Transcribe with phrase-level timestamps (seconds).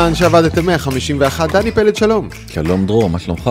[0.00, 2.28] בזמן שעבדתם 151, דני פלד שלום.
[2.46, 3.50] שלום דרור, מה שלומך?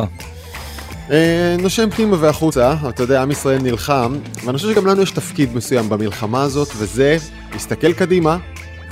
[1.11, 5.55] אה, נושם פנימה והחוצה, אתה יודע, עם ישראל נלחם, ואני חושב שגם לנו יש תפקיד
[5.55, 7.17] מסוים במלחמה הזאת, וזה
[7.53, 8.37] להסתכל קדימה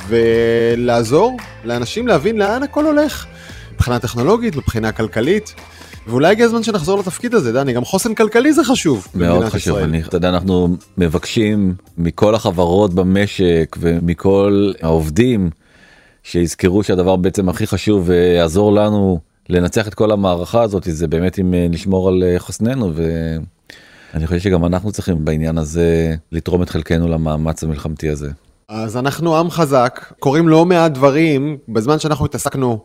[0.07, 3.25] ולעזור לאנשים להבין לאן הכל הולך,
[3.73, 5.53] מבחינה טכנולוגית, מבחינה כלכלית.
[6.07, 9.07] ואולי הגיע הזמן שנחזור לתפקיד הזה, דני, גם חוסן כלכלי זה חשוב.
[9.15, 15.49] מאוד חשוב, אני, אתה יודע, אנחנו מבקשים מכל החברות במשק ומכל העובדים
[16.29, 21.53] שיזכרו שהדבר בעצם הכי חשוב ויעזור לנו לנצח את כל המערכה הזאת זה באמת אם
[21.53, 22.91] אה, נשמור על אה, חוסננו
[24.13, 28.29] ואני חושב שגם אנחנו צריכים בעניין הזה לתרום את חלקנו למאמץ המלחמתי הזה.
[28.69, 32.83] אז אנחנו עם חזק, קוראים לא מעט דברים בזמן שאנחנו התעסקנו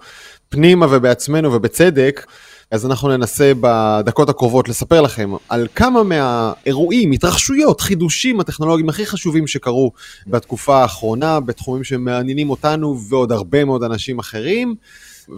[0.48, 2.26] פנימה ובעצמנו ובצדק.
[2.72, 9.46] אז אנחנו ננסה בדקות הקרובות לספר לכם על כמה מהאירועים, התרחשויות, חידושים הטכנולוגיים הכי חשובים
[9.46, 9.92] שקרו
[10.26, 14.74] בתקופה האחרונה, בתחומים שמעניינים אותנו ועוד הרבה מאוד אנשים אחרים,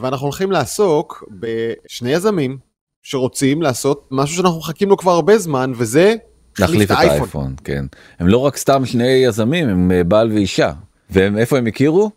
[0.00, 2.58] ואנחנו הולכים לעסוק בשני יזמים
[3.02, 6.14] שרוצים לעשות משהו שאנחנו מחכים לו כבר הרבה זמן, וזה
[6.58, 7.54] להחליף את האייפון.
[7.64, 7.84] כן.
[8.18, 10.72] הם לא רק סתם שני יזמים, הם אה, בעל ואישה.
[11.10, 12.10] ואיפה הם הכירו?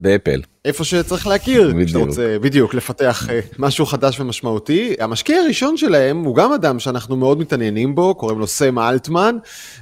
[0.00, 0.40] באפל.
[0.64, 1.84] איפה שצריך להכיר, בדיוק.
[1.86, 4.94] כשאתה רוצה בדיוק לפתח אה, משהו חדש ומשמעותי.
[4.98, 9.36] המשקיע הראשון שלהם הוא גם אדם שאנחנו מאוד מתעניינים בו, קוראים לו סם אלטמן,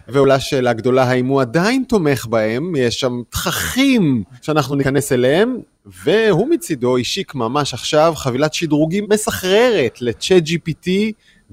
[0.09, 5.57] ועולה שאלה גדולה האם הוא עדיין תומך בהם, יש שם תככים שאנחנו ניכנס אליהם,
[6.05, 10.89] והוא מצידו השיק ממש עכשיו חבילת שדרוגים מסחררת ל ChatGPT,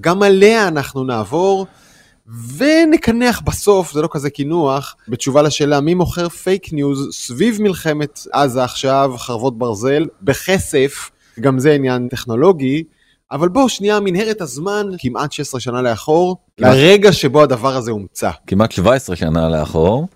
[0.02, 1.68] גם עליה אנחנו נעבור.
[2.58, 8.64] ונקנח בסוף, זה לא כזה קינוח, בתשובה לשאלה מי מוכר fake news סביב מלחמת עזה
[8.64, 12.84] עכשיו, חרבות ברזל, בכסף, גם זה עניין טכנולוגי.
[13.32, 18.30] אבל בואו שנייה מנהרת הזמן כמעט 16 שנה לאחור, לרגע שבו הדבר הזה הומצא.
[18.48, 20.08] כמעט 17 שנה לאחור.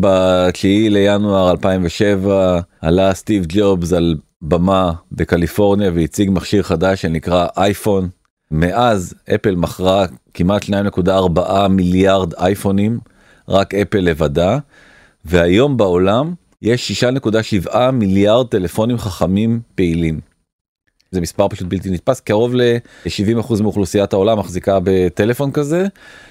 [0.00, 8.08] ב-9 לינואר 2007 עלה סטיב ג'ובס על במה בקליפורניה והציג מכשיר חדש שנקרא אייפון
[8.50, 12.98] מאז אפל מכרה כמעט 2.4 מיליארד אייפונים,
[13.48, 14.58] רק אפל לבדה,
[15.24, 20.20] והיום בעולם יש 6.7 מיליארד טלפונים חכמים פעילים.
[21.14, 25.86] זה מספר פשוט בלתי נתפס קרוב ל-70% מאוכלוסיית העולם מחזיקה בטלפון כזה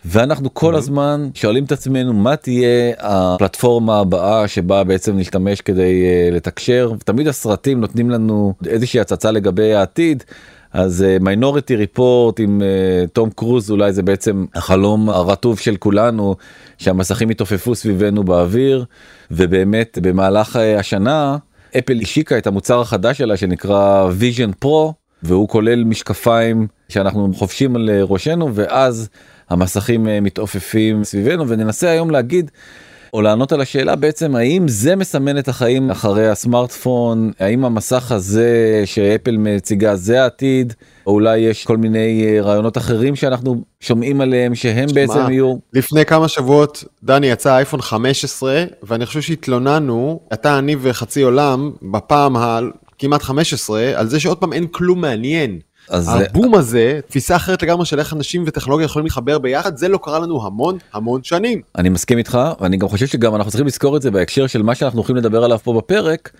[0.06, 0.78] ואנחנו כל mm-hmm.
[0.78, 7.28] הזמן שואלים את עצמנו מה תהיה הפלטפורמה הבאה שבה בעצם נשתמש כדי uh, לתקשר תמיד
[7.28, 10.24] הסרטים נותנים לנו איזושהי הצצה לגבי העתיד
[10.74, 12.62] אז Minority uh, Report עם
[13.14, 16.36] טום uh, קרוז אולי זה בעצם החלום הרטוב של כולנו
[16.78, 18.86] שהמסכים יתעופפו סביבנו באוויר
[19.32, 21.38] ובאמת במהלך uh, השנה
[21.78, 27.90] אפל השיקה את המוצר החדש שלה שנקרא Vision Pro והוא כולל משקפיים שאנחנו חופשים על
[28.02, 29.10] ראשנו ואז
[29.50, 32.52] המסכים מתעופפים סביבנו וננסה היום להגיד
[33.14, 38.82] או לענות על השאלה בעצם האם זה מסמן את החיים אחרי הסמארטפון האם המסך הזה
[38.86, 40.74] שאפל מציגה זה העתיד
[41.08, 45.56] או אולי יש כל מיני אה, רעיונות אחרים שאנחנו שומעים עליהם שהם שמה, בעצם יהיו.
[45.74, 52.36] לפני כמה שבועות דני יצא אייפון 15 ואני חושב שהתלוננו אתה אני וחצי עולם בפעם
[52.38, 55.60] הכמעט 15 על זה שעוד פעם אין כלום מעניין.
[55.90, 60.00] אז הבום הזה, תפיסה אחרת לגמרי של איך אנשים וטכנולוגיה יכולים להתחבר ביחד, זה לא
[60.04, 61.62] קרה לנו המון המון שנים.
[61.78, 64.76] אני מסכים איתך, ואני גם חושב שגם אנחנו צריכים לזכור את זה בהקשר של מה
[64.76, 66.32] שאנחנו הולכים לדבר עליו פה בפרק,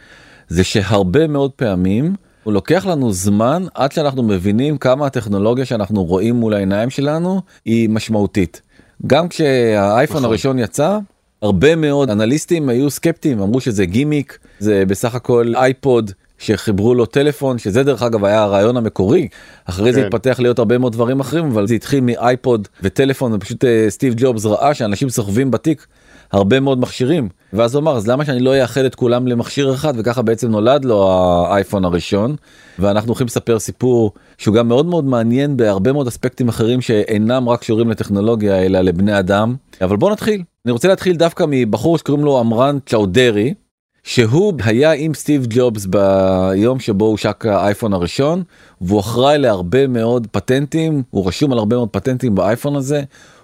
[0.48, 6.36] זה שהרבה מאוד פעמים הוא לוקח לנו זמן עד שאנחנו מבינים כמה הטכנולוגיה שאנחנו רואים
[6.36, 8.62] מול העיניים שלנו היא משמעותית.
[9.08, 10.30] גם כשהאייפון נכון.
[10.30, 10.98] הראשון יצא,
[11.42, 16.12] הרבה מאוד אנליסטים היו סקפטיים, אמרו שזה גימיק, זה בסך הכל אייפוד
[16.44, 19.28] שחיברו לו טלפון שזה דרך אגב היה הרעיון המקורי
[19.66, 19.96] אחרי כן.
[20.00, 24.14] זה התפתח להיות הרבה מאוד דברים אחרים אבל זה התחיל מאייפוד וטלפון ופשוט אה, סטיב
[24.18, 25.88] ג'ובס ראה שאנשים סוחבים בתיק
[26.34, 27.30] הרבה מאוד מכשירים.
[27.54, 29.94] ואז הוא אמר אז למה שאני לא אאחד את כולם למכשיר אחד?
[29.98, 32.36] וככה בעצם נולד לו האייפון הראשון.
[32.80, 37.60] ואנחנו הולכים לספר סיפור שהוא גם מאוד מאוד מעניין בהרבה מאוד אספקטים אחרים שאינם רק
[37.60, 39.56] קשורים לטכנולוגיה אלא לבני אדם.
[39.82, 40.44] אבל בוא נתחיל.
[40.66, 43.54] אני רוצה להתחיל דווקא מבחור שקוראים לו עמרן צ'אודרי
[44.04, 48.44] שהוא היה עם סטיב ג'ובס ביום שבו הושק האייפון הראשון
[48.82, 53.04] והוא אחראי להרבה מאוד פטנטים הוא רשום על הרבה מאוד פטנטים באייפון הזה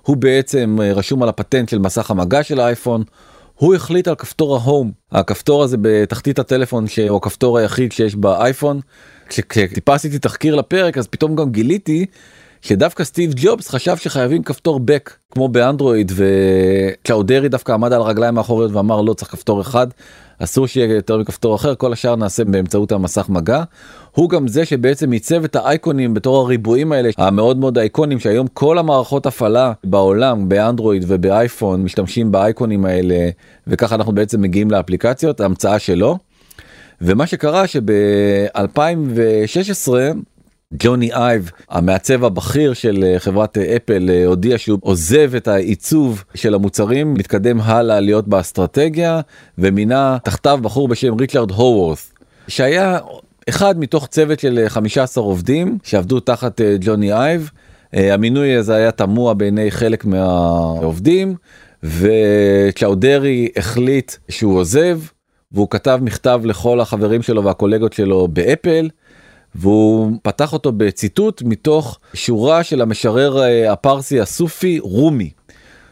[0.10, 3.04] הוא בעצם אה, רשום על הפטנט של מסך המגע של האייפון.
[3.56, 8.80] הוא החליט על כפתור ההום הכפתור הזה בתחתית הטלפון שהוא הכפתור היחיד שיש באייפון.
[9.30, 12.06] כשטיפה עשיתי תחקיר לפרק אז פתאום גם גיליתי
[12.62, 18.72] שדווקא סטיב ג'ובס חשב שחייבים כפתור בק כמו באנדרואיד וצ'אודרי דווקא עמד על הרגליים האחוריות
[18.72, 19.88] ואמר לא צריך כפתור אחד
[20.40, 23.64] אסור שיהיה יותר מכפתור אחר כל השאר נעשה באמצעות המסך מגע.
[24.12, 28.78] הוא גם זה שבעצם ייצב את האייקונים בתור הריבועים האלה המאוד מאוד אייקונים שהיום כל
[28.78, 33.30] המערכות הפעלה בעולם באנדרואיד ובאייפון משתמשים באייקונים האלה
[33.68, 36.18] וככה אנחנו בעצם מגיעים לאפליקציות המצאה שלו.
[37.02, 39.92] ומה שקרה שב-2016
[40.74, 46.24] ג'וני אייב המעצב הבכיר של אה, חברת אה, אפל אה, הודיע שהוא עוזב את העיצוב
[46.36, 49.22] של המוצרים מתקדם הלאה להיות באסטרטגיה
[49.58, 51.98] ומינה תחתיו בחור בשם ריצ'רד הווורת
[52.48, 53.00] שהיה
[53.50, 57.52] אחד מתוך צוות של 15 עובדים שעבדו תחת ג'וני אייב.
[57.94, 61.36] המינוי הזה היה תמוה בעיני חלק מהעובדים
[61.84, 65.00] וצ'אודרי החליט שהוא עוזב
[65.52, 68.90] והוא כתב מכתב לכל החברים שלו והקולגות שלו באפל.
[69.56, 75.30] והוא פתח אותו בציטוט מתוך שורה של המשורר אה, הפרסי הסופי רומי.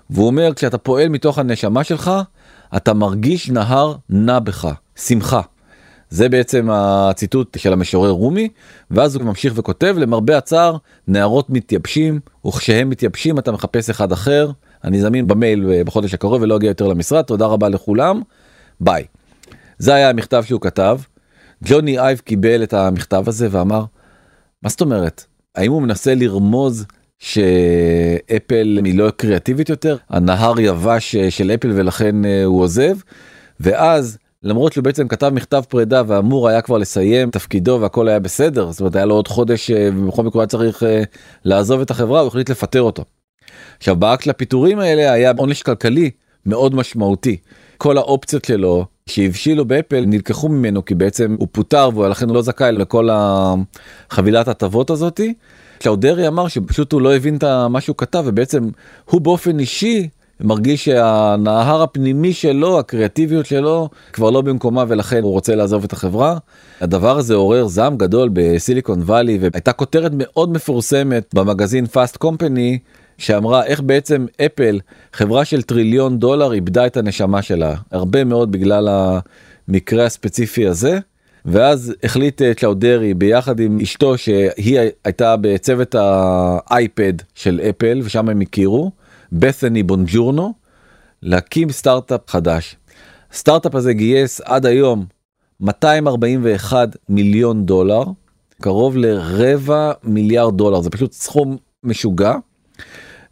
[0.10, 2.12] והוא אומר כשאתה פועל מתוך הנשמה שלך
[2.78, 5.42] אתה מרגיש נהר נע בך שמחה.
[6.10, 8.50] זה בעצם הציטוט של המשורר רומי
[8.92, 10.78] ואז הוא ממשיך וכותב למרבה הצער
[11.08, 14.52] נערות מתייבשים וכשהם מתייבשים אתה מחפש אחד אחר
[14.84, 18.22] אני זמין במייל אה, בחודש הקרוב ולא אגיע יותר למשרד תודה רבה לכולם
[18.80, 19.04] ביי.
[19.78, 21.00] זה היה המכתב שהוא כתב
[21.64, 23.84] ג'וני אייב קיבל את המכתב הזה ואמר
[24.64, 25.26] מה זאת אומרת?
[25.56, 26.86] האם הוא מנסה לרמוז
[27.20, 29.98] שאפל היא לא קריאטיבית יותר?
[30.10, 32.98] הנהר יבש של אפל ולכן אה, הוא עוזב?
[33.60, 38.72] ואז למרות שהוא בעצם כתב מכתב פרידה ואמור היה כבר לסיים תפקידו והכל היה בסדר
[38.72, 41.04] זאת אומרת היה לו עוד חודש אה, ובכל מקרה היה צריך אה,
[41.46, 43.04] לעזוב את החברה הוא החליט לפטר אותו.
[43.78, 46.12] עכשיו באקט לפיטורים האלה היה עונש כלכלי
[46.46, 47.38] מאוד משמעותי
[47.78, 52.72] כל האופציות שלו שהבשילו באפל נלקחו ממנו כי בעצם הוא פוטר ולכן הוא לא זכאי
[52.72, 55.34] לכל החבילת הטבות הזאתי.
[55.80, 58.70] צ'אודרי אמר שפשוט הוא לא הבין את מה שהוא כתב ובעצם
[59.06, 60.08] הוא באופן אישי
[60.42, 66.38] מרגיש שהנהר הפנימי שלו הקריאטיביות שלו כבר לא במקומה ולכן הוא רוצה לעזוב את החברה.
[66.82, 72.80] הדבר הזה עורר זעם גדול בסיליקון וואלי והייתה כותרת מאוד מפורסמת במגזין פאסט קומפני
[73.18, 74.80] שאמרה איך בעצם אפל
[75.14, 78.88] חברה של טריליון דולר איבדה את הנשמה שלה הרבה מאוד בגלל
[79.68, 81.00] המקרה הספציפי הזה.
[81.46, 88.42] ואז החליט אה, צ'אודרי ביחד עם אשתו שהיא הייתה בצוות האייפד של אפל ושם הם
[88.42, 88.92] הכירו
[89.32, 90.54] בת'ני בונג'ורנו
[91.22, 92.76] להקים סטארט-אפ חדש.
[93.34, 95.06] סטארט-אפ הזה גייס עד היום
[95.60, 98.04] 241 מיליון דולר
[98.62, 102.34] קרוב לרבע מיליארד דולר זה פשוט סכום משוגע.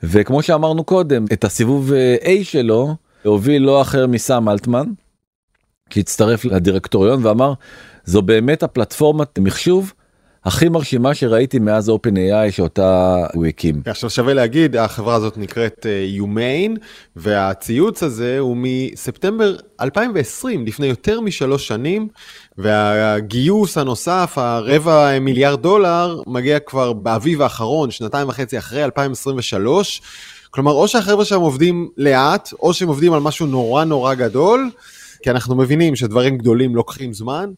[0.04, 4.86] וכמו שאמרנו קודם את הסיבוב A שלו הוביל לא אחר מסם אלטמן.
[5.90, 7.54] שהצטרף לדירקטוריון ואמר
[8.06, 9.94] זו באמת הפלטפורמת מחשוב
[10.46, 13.82] הכי מרשימה שראיתי מאז אופן AI שאותה הוא הקים.
[13.86, 16.78] עכשיו שווה להגיד החברה הזאת נקראת יומיין
[17.16, 22.08] והציוץ הזה הוא מספטמבר 2020 לפני יותר משלוש שנים
[22.58, 30.02] והגיוס הנוסף הרבע מיליארד דולר מגיע כבר באביב האחרון שנתיים וחצי אחרי 2023.
[30.52, 34.70] כלומר או שהחבר'ה שם עובדים לאט או שהם עובדים על משהו נורא נורא גדול
[35.24, 37.50] כי אנחנו מבינים שדברים גדולים לוקחים זמן.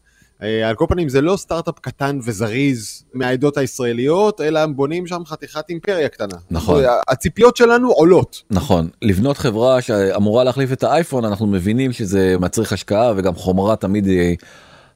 [0.42, 5.22] אה, על כל פנים זה לא סטארט-אפ קטן וזריז מהעדות הישראליות, אלא הם בונים שם
[5.26, 6.36] חתיכת אימפריה קטנה.
[6.50, 6.82] נכון.
[7.08, 8.42] הציפיות שלנו עולות.
[8.50, 8.88] נכון.
[9.02, 14.36] לבנות חברה שאמורה להחליף את האייפון, אנחנו מבינים שזה מצריך השקעה וגם חומרה תמיד היא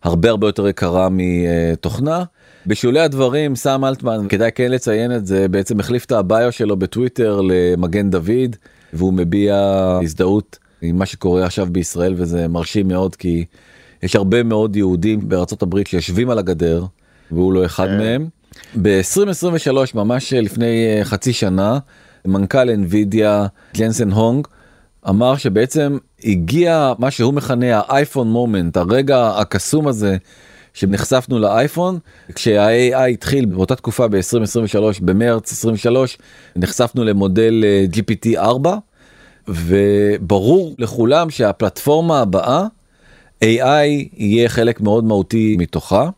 [0.02, 2.24] הרבה הרבה יותר יקרה מתוכנה.
[2.66, 7.40] בשולי הדברים סם אלטמן כדאי כן לציין את זה בעצם החליף את הביו שלו בטוויטר
[7.44, 8.56] למגן דוד
[8.92, 9.56] והוא מביע
[10.04, 13.44] הזדהות עם מה שקורה עכשיו בישראל וזה מרשים מאוד כי
[14.02, 16.84] יש הרבה מאוד יהודים בארצות הברית שיושבים על הגדר
[17.30, 17.98] והוא לא אחד כן.
[17.98, 18.28] מהם.
[18.82, 21.78] ב-2023 ממש לפני אה, חצי שנה
[22.24, 24.46] מנכ"ל NVIDIA ג'נסן הונג
[25.08, 30.16] אמר שבעצם הגיע מה שהוא מכנה האייפון מומנט הרגע הקסום הזה
[30.74, 31.98] שנחשפנו לאייפון
[32.34, 36.18] כשה-AI התחיל באותה תקופה ב-2023 במרץ 23
[36.56, 38.76] נחשפנו למודל אה, GPT 4
[39.48, 42.66] וברור לכולם שהפלטפורמה הבאה
[43.42, 46.08] AI יהיה חלק מאוד מהותי מתוכה.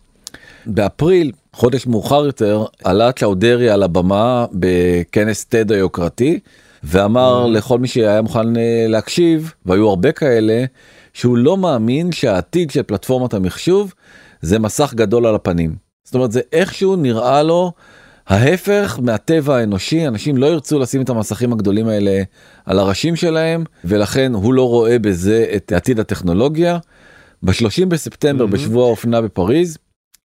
[0.66, 6.38] באפריל חודש מאוחר יותר עלה צ'אודרי על הבמה בכנס TED היוקרתי
[6.84, 7.48] ואמר mm.
[7.48, 10.64] לכל מי שהיה מוכן אה, להקשיב והיו הרבה כאלה
[11.12, 13.94] שהוא לא מאמין שהעתיד של פלטפורמת המחשוב
[14.40, 15.74] זה מסך גדול על הפנים.
[16.04, 17.72] זאת אומרת זה איכשהו נראה לו
[18.26, 22.22] ההפך מהטבע האנושי אנשים לא ירצו לשים את המסכים הגדולים האלה
[22.64, 26.78] על הראשים שלהם ולכן הוא לא רואה בזה את עתיד הטכנולוגיה.
[27.44, 28.48] ב-30 בספטמבר mm-hmm.
[28.48, 29.78] בשבוע האופנה בפריז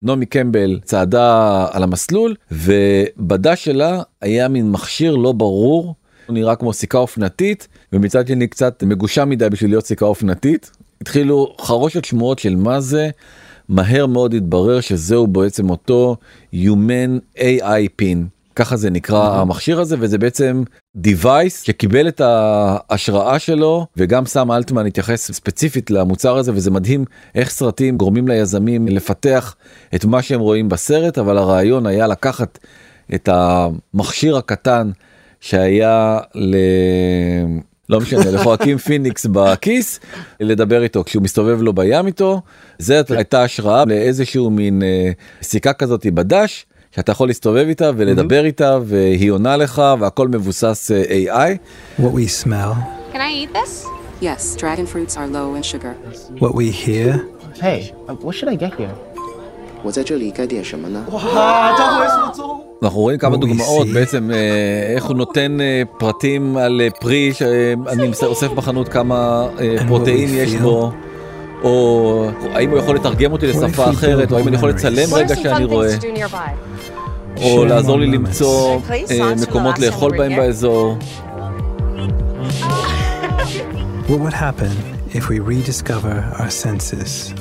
[0.02, 5.94] נעמי קמבל צעדה על המסלול ובדש שלה היה מין מכשיר לא ברור
[6.26, 11.54] הוא נראה כמו סיכה אופנתית ומצד שני קצת מגושם מדי בשביל להיות סיכה אופנתית התחילו
[11.60, 13.10] חרושת שמועות של מה זה
[13.68, 16.16] מהר מאוד התברר שזהו בעצם אותו
[16.54, 19.40] Human AI פין ככה זה נקרא mm-hmm.
[19.40, 20.62] המכשיר הזה וזה בעצם
[20.96, 27.50] device שקיבל את ההשראה שלו וגם סם אלטמן התייחס ספציפית למוצר הזה וזה מדהים איך
[27.50, 29.56] סרטים גורמים ליזמים לפתח
[29.94, 32.58] את מה שהם רואים בסרט אבל הרעיון היה לקחת
[33.14, 34.90] את המכשיר הקטן
[35.40, 36.56] שהיה ל...
[37.88, 40.00] לא משנה, לחואקים פיניקס בכיס,
[40.40, 42.40] לדבר איתו כשהוא מסתובב לו בים איתו.
[42.78, 45.10] זה הייתה השראה לאיזשהו מין אה,
[45.42, 51.03] סיכה כזאת בדש, שאתה יכול להסתובב איתה ולדבר איתה, והיא עונה לך, והכל מבוסס אה,
[51.47, 52.01] AI.
[52.01, 52.73] What we smell.
[53.13, 53.85] Can I eat this?
[54.21, 55.93] Yes, dragon fruits are low in sugar.
[56.43, 57.09] What we hear.
[57.61, 58.95] Hey, uh, what should I get here?
[59.83, 61.05] 我在这里该点什么呢？
[62.83, 68.11] אנחנו רואים כמה דוגמאות בעצם אה, איך הוא נותן אה, פרטים על אה, פרי שאני
[68.23, 70.91] אוסף בחנות כמה אה, פרוטאין יש בו.
[71.63, 75.15] או האם הוא יכול לתרגם אותי לשפה אחרת, או האם אני יכול לצלם What are
[75.15, 75.95] רגע some שאני fun רואה,
[77.41, 79.11] או לעזור לי Share למצוא moments.
[79.21, 80.97] אה, מקומות לאכול בהם באזור.
[84.07, 84.73] What would happen
[85.13, 87.33] if we rediscover our senses?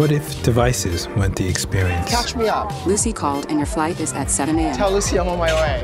[0.00, 2.10] What if devices weren't the experience?
[2.10, 2.68] Catch me up.
[2.86, 4.76] Lucy called and your flight is at 7 a.m.
[4.76, 5.76] Tell Lucy I'm on my way.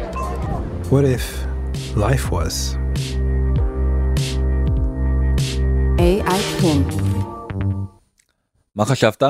[0.92, 1.24] What if
[1.96, 2.76] life was?
[5.98, 6.82] AI Pin.
[8.76, 9.22] מה חשבת?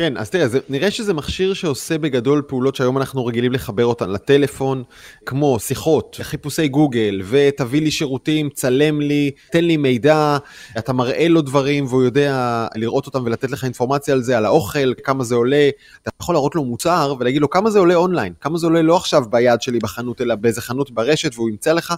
[0.00, 4.10] כן, אז תראה, זה, נראה שזה מכשיר שעושה בגדול פעולות שהיום אנחנו רגילים לחבר אותן
[4.10, 4.82] לטלפון,
[5.26, 10.38] כמו שיחות, חיפושי גוגל, ותביא לי שירותים, צלם לי, תן לי מידע,
[10.78, 14.94] אתה מראה לו דברים והוא יודע לראות אותם ולתת לך אינפורמציה על זה, על האוכל,
[14.94, 15.70] כמה זה עולה,
[16.02, 18.96] אתה יכול להראות לו מוצר ולהגיד לו כמה זה עולה אונליין, כמה זה עולה לא
[18.96, 21.94] עכשיו ביד שלי בחנות, אלא באיזה חנות ברשת והוא ימצא לך,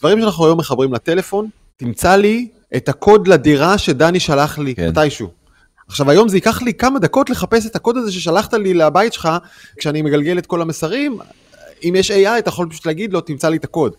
[0.00, 4.88] דברים שאנחנו היום מחברים לטלפון, תמצא לי את הקוד לדירה שדני שלח לי כן.
[4.88, 5.43] מתישהו.
[5.88, 9.28] עכשיו היום זה ייקח לי כמה דקות לחפש את הקוד הזה ששלחת לי לבית שלך,
[9.76, 11.18] כשאני מגלגל את כל המסרים,
[11.84, 13.92] אם יש AI אתה יכול פשוט להגיד לו תמצא לי את הקוד.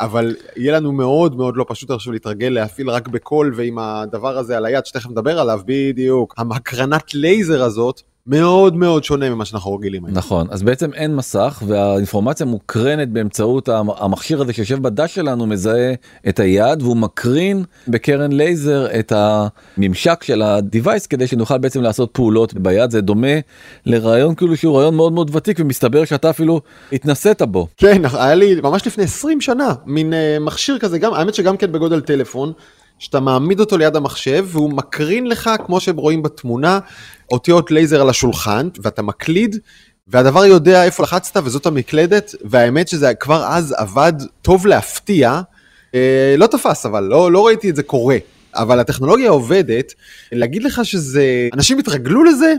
[0.00, 4.56] אבל יהיה לנו מאוד מאוד לא פשוט עכשיו להתרגל להפעיל רק בקול ועם הדבר הזה
[4.56, 6.34] על היד שתכף נדבר עליו בדיוק.
[6.38, 10.16] המקרנת לייזר הזאת מאוד מאוד שונה ממה שאנחנו רגילים היום.
[10.18, 15.92] נכון, אז בעצם אין מסך והאינפורמציה מוקרנת באמצעות המ- המכשיר הזה שיושב בדש שלנו מזהה
[16.28, 22.54] את היד והוא מקרין בקרן לייזר את הממשק של ה-device כדי שנוכל בעצם לעשות פעולות
[22.54, 23.38] ביד זה דומה
[23.86, 26.60] לרעיון כאילו שהוא רעיון מאוד מאוד ותיק ומסתבר שאתה אפילו
[26.92, 27.66] התנסית בו.
[27.76, 31.72] כן, היה לי ממש לפני 20 שנה, מין uh, מכשיר כזה, גם, האמת שגם כן
[31.72, 32.52] בגודל טלפון,
[32.98, 36.78] שאתה מעמיד אותו ליד המחשב והוא מקרין לך, כמו שהם רואים בתמונה,
[37.32, 39.56] אותיות לייזר על השולחן, ואתה מקליד,
[40.08, 44.12] והדבר יודע איפה לחצת וזאת המקלדת, והאמת שזה כבר אז עבד
[44.42, 45.40] טוב להפתיע,
[45.94, 48.16] אה, לא תפס אבל, לא, לא ראיתי את זה קורה.
[48.54, 49.94] אבל הטכנולוגיה עובדת,
[50.32, 52.54] להגיד לך שזה, אנשים התרגלו לזה?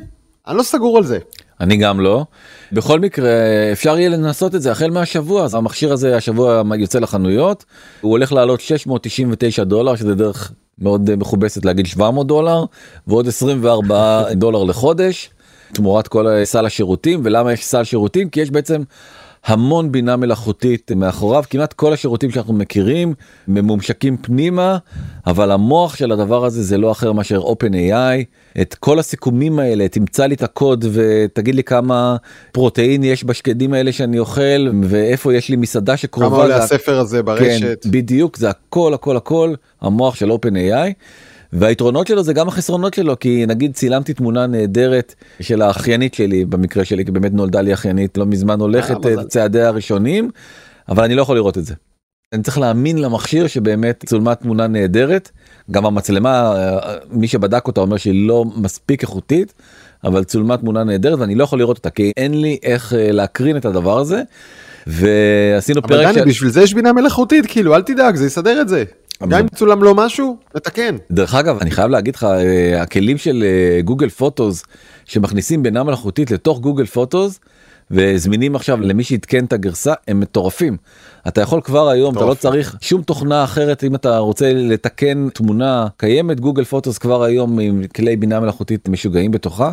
[0.48, 1.20] אני לא סגור על זה.
[1.62, 2.26] אני גם לא.
[2.72, 3.32] בכל מקרה
[3.72, 7.66] אפשר יהיה לנסות את זה החל מהשבוע אז המכשיר הזה השבוע יוצא לחנויות
[8.02, 12.66] הוא הולך לעלות 699 דולר שזה דרך מאוד מכובסת להגיד 700 דולר
[13.08, 15.30] ועוד 24 דולר לחודש
[15.74, 18.82] תמורת כל סל השירותים ולמה יש סל שירותים כי יש בעצם
[19.46, 23.14] המון בינה מלאכותית מאחוריו כמעט כל השירותים שאנחנו מכירים
[23.48, 24.78] ממומשקים פנימה
[25.28, 28.24] אבל המוח של הדבר הזה זה לא אחר מאשר OpenAI
[28.62, 32.16] את כל הסיכומים האלה תמצא לי את הקוד ותגיד לי כמה
[32.52, 36.30] פרוטאין יש בשקדים האלה שאני אוכל ואיפה יש לי מסעדה שקרובה.
[36.30, 37.84] כמה עולה זה- הספר הזה ברשת?
[37.84, 40.92] כן, בדיוק זה הכל הכל הכל המוח של OpenAI.
[41.54, 46.86] והיתרונות שלו זה גם החסרונות שלו כי נגיד צילמתי תמונה נהדרת של האחיינית שלי במקרה
[46.86, 48.98] שלי כי באמת נולדה לי אחיינית לא מזמן הולכת.
[49.06, 50.32] את צעדיה הראשונים
[50.90, 51.74] אבל אני לא יכול לראות את זה.
[52.34, 55.32] אני צריך להאמין למכשיר שבאמת צולמה תמונה נהדרת
[55.72, 59.54] גם המצלמה אה, מי שבדק אותה אומר שהיא לא מספיק איכותית
[60.04, 63.58] אבל צולמה תמונה נהדרת ואני לא יכול לראות אותה כי אין לי איך אה, להקרין
[63.58, 64.22] את הדבר הזה.
[64.88, 68.70] ועשינו אבל פרק דני, בשביל זה יש בינה מלאכותית, כאילו, אל תדאג, זה יסדר את
[68.70, 68.84] זה.
[69.28, 70.96] גם אם צולם לו משהו, נתקן.
[71.12, 74.64] דרך אגב אני חייב להגיד לך אה, הכלים של אה, Google Photos
[75.06, 77.40] שמכניסים בינה מלאכותית לתוך Google Photos
[77.92, 80.78] וזמינים עכשיו למי שעדכן את הגרסה הם מטורפים.
[81.28, 82.34] אתה יכול כבר היום אתה לא.
[82.34, 87.84] צריך שום תוכנה אחרת אם אתה רוצה לתקן תמונה קיימת Google Photos כבר היום עם
[87.96, 89.72] כלי בינה מלאכותית משוגעים בתוכה.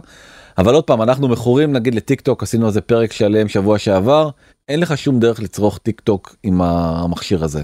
[0.59, 4.31] אבל עוד פעם אנחנו מכורים נגיד לטיק טוק עשינו על זה פרק שלם שבוע שעבר
[4.69, 7.63] אין לך שום דרך לצרוך טיק טוק עם המכשיר הזה.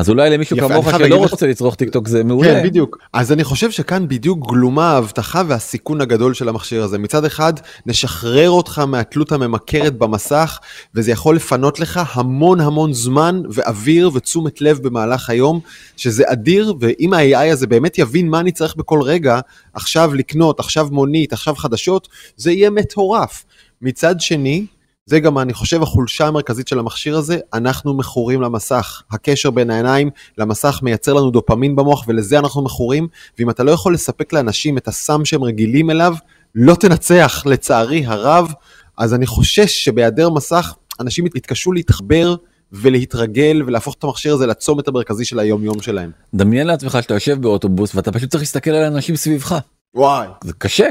[0.00, 2.48] אז אולי למישהו כמוך שלא רוצה לצרוך טיק טוק זה מעולה.
[2.48, 2.98] כן, בדיוק.
[3.12, 6.98] אז אני חושב שכאן בדיוק גלומה ההבטחה והסיכון הגדול של המכשיר הזה.
[6.98, 7.52] מצד אחד,
[7.86, 10.58] נשחרר אותך מהתלות הממכרת במסך,
[10.94, 15.60] וזה יכול לפנות לך המון המון זמן ואוויר ותשומת לב במהלך היום,
[15.96, 19.40] שזה אדיר, ואם ה-AI הזה באמת יבין מה אני צריך בכל רגע,
[19.74, 23.44] עכשיו לקנות, עכשיו מונית, עכשיו חדשות, זה יהיה מטורף.
[23.82, 24.66] מצד שני,
[25.06, 29.02] זה גם אני חושב החולשה המרכזית של המכשיר הזה, אנחנו מכורים למסך.
[29.10, 33.94] הקשר בין העיניים למסך מייצר לנו דופמין במוח ולזה אנחנו מכורים, ואם אתה לא יכול
[33.94, 36.14] לספק לאנשים את הסם שהם רגילים אליו,
[36.54, 38.52] לא תנצח לצערי הרב.
[38.98, 42.34] אז אני חושש שבהיעדר מסך, אנשים יתקשו להתחבר
[42.72, 46.10] ולהתרגל ולהפוך את המכשיר הזה לצומת המרכזי של היום יום שלהם.
[46.34, 49.58] דמיין לעצמך שאתה יושב באוטובוס ואתה פשוט צריך להסתכל על האנשים סביבך.
[49.94, 50.88] וואי, זה קשה.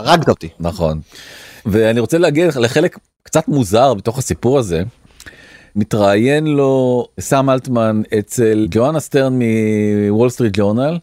[0.00, 0.48] הרגת אותי.
[0.60, 1.00] נכון.
[1.66, 4.82] ואני רוצה להגיד לך לחלק קצת מוזר בתוך הסיפור הזה.
[5.76, 9.38] מתראיין לו סם אלטמן אצל ג'ואנה סטרן
[10.08, 10.98] מ Wall Street Journal.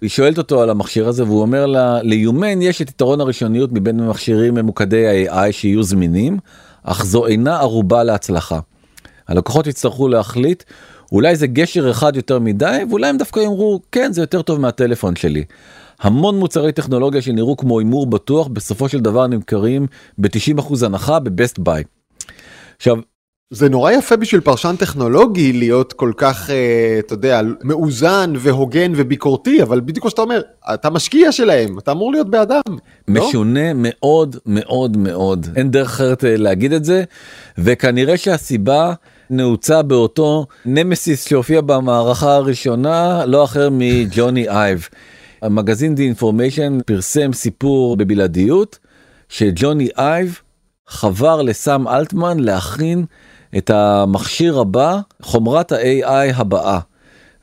[0.00, 3.72] היא שואלת אותו על המכשיר הזה והוא אומר לה ל Humane יש את יתרון הראשוניות
[3.72, 6.38] מבין מכשירים ממוקדי ה-AI שיהיו זמינים
[6.82, 8.60] אך זו אינה ערובה להצלחה.
[9.28, 10.62] הלקוחות יצטרכו להחליט
[11.12, 15.16] אולי זה גשר אחד יותר מדי ואולי הם דווקא יאמרו כן זה יותר טוב מהטלפון
[15.16, 15.44] שלי.
[16.00, 19.86] המון מוצרי טכנולוגיה שנראו כמו הימור בטוח בסופו של דבר נמכרים
[20.18, 21.84] ב-90% הנחה בבסט ביי.
[22.76, 22.96] עכשיו
[23.50, 29.62] זה נורא יפה בשביל פרשן טכנולוגי להיות כל כך, אה, אתה יודע, מאוזן והוגן וביקורתי,
[29.62, 30.40] אבל בדיוק כמו שאתה אומר,
[30.74, 32.60] אתה משקיע שלהם, אתה אמור להיות בעדם.
[32.68, 32.78] לא?
[33.08, 37.04] משונה מאוד מאוד מאוד אין דרך אחרת אה, להגיד את זה
[37.58, 38.92] וכנראה שהסיבה
[39.30, 44.88] נעוצה באותו נמסיס שהופיע במערכה הראשונה לא אחר מג'וני אייב.
[45.42, 48.78] המגזין The Information פרסם סיפור בבלעדיות
[49.28, 50.40] שג'וני אייב
[50.88, 53.04] חבר לסם אלטמן להכין
[53.56, 56.78] את המכשיר הבא חומרת ה-AI הבאה.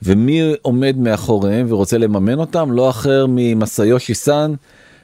[0.03, 4.53] ומי עומד מאחוריהם ורוצה לממן אותם לא אחר ממסאיושי סאן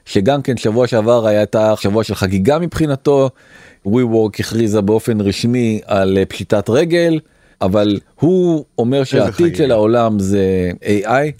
[0.05, 3.29] שגם כן שבוע שעבר הייתה שבוע של חגיגה מבחינתו.
[3.87, 7.19] WeWork הכריזה באופן רשמי על אה, פשיטת רגל
[7.61, 9.55] אבל הוא אומר שהעתיד.
[9.55, 11.31] של העולם זה AI.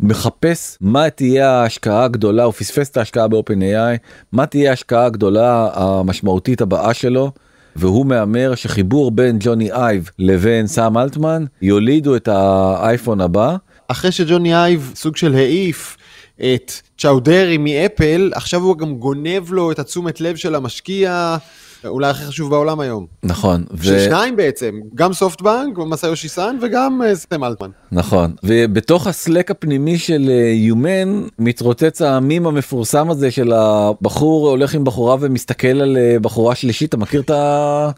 [0.00, 3.98] מחפש מה תהיה ההשקעה הגדולה הוא פספס את ההשקעה ב-OpenAI
[4.32, 7.32] מה תהיה ההשקעה הגדולה המשמעותית הבאה שלו.
[7.76, 13.56] והוא מהמר שחיבור בין ג'וני אייב לבין סאם אלטמן יולידו את האייפון הבא.
[13.88, 15.96] אחרי שג'וני אייב סוג של העיף
[16.36, 21.36] את צ'אודרי מאפל, עכשיו הוא גם גונב לו את התשומת לב של המשקיע,
[21.84, 23.06] אולי הכי חשוב בעולם היום.
[23.22, 23.64] נכון.
[23.72, 23.84] ו...
[23.84, 27.70] ששניים בעצם, גם סופטבנק, מסאיושי סאן וגם אה, סם אלטמן.
[27.92, 34.84] נכון ובתוך הסלק הפנימי של אה, יומן מתרוצץ המים המפורסם הזה של הבחור הולך עם
[34.84, 37.90] בחורה ומסתכל על אה, בחורה שלישית אתה מכיר את ה...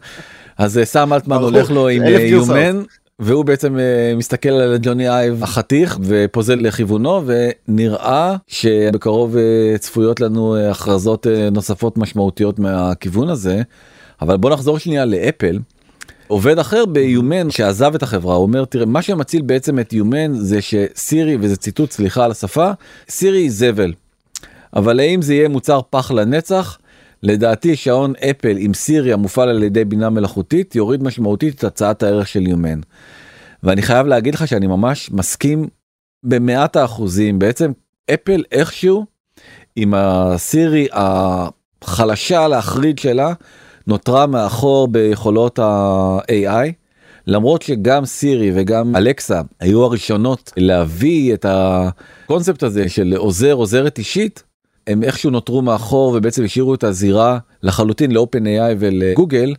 [0.57, 2.03] אז סם אלטמן הולך לו עם.
[2.03, 2.83] יומן.
[3.21, 10.55] והוא בעצם אה, מסתכל על ג'וני אייב החתיך ופוזל לכיוונו ונראה שבקרוב אה, צפויות לנו
[10.55, 13.61] אה, הכרזות נוספות משמעותיות מהכיוון הזה.
[14.21, 15.59] אבל בוא נחזור שנייה לאפל.
[16.27, 20.61] עובד אחר ביומן שעזב את החברה הוא אומר תראה מה שמציל בעצם את יומן זה
[20.61, 22.71] שסירי וזה ציטוט סליחה על השפה
[23.09, 23.93] סירי זבל.
[24.75, 26.77] אבל האם זה יהיה מוצר פח לנצח?
[27.23, 32.27] לדעתי שעון אפל עם סירי המופעל על ידי בינה מלאכותית יוריד משמעותית את הצעת הערך
[32.27, 32.79] של יומן.
[33.63, 35.67] ואני חייב להגיד לך שאני ממש מסכים
[36.23, 37.71] במאת האחוזים בעצם
[38.13, 39.05] אפל איכשהו
[39.75, 43.33] עם הסירי החלשה להחריד שלה
[43.87, 46.71] נותרה מאחור ביכולות ה-AI.
[47.27, 54.43] למרות שגם סירי וגם אלקסה היו הראשונות להביא את הקונספט הזה של עוזר עוזרת אישית
[54.87, 59.55] הם איכשהו נותרו מאחור ובעצם השאירו את הזירה לחלוטין לאופן AI ולגוגל.